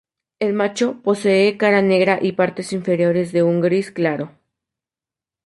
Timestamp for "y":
2.19-2.31